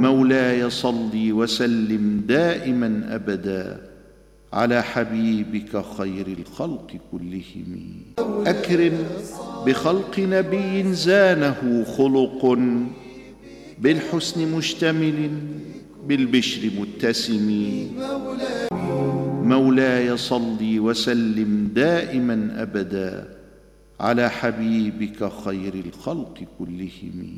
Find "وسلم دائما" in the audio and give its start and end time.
1.14-3.06, 20.62-22.50